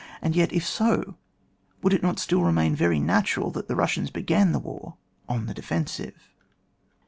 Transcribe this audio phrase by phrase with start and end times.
[0.19, 1.13] And yet, if so,
[1.83, 4.97] would it not still remain very natural that the Bussians began the war
[5.29, 6.17] on the d^ fensive?